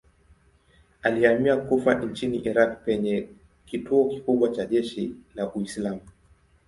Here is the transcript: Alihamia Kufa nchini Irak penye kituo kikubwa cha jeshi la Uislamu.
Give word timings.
Alihamia 1.03 1.57
Kufa 1.57 1.93
nchini 1.95 2.37
Irak 2.37 2.83
penye 2.85 3.27
kituo 3.65 4.09
kikubwa 4.09 4.49
cha 4.55 4.65
jeshi 4.65 5.15
la 5.35 5.53
Uislamu. 5.53 6.01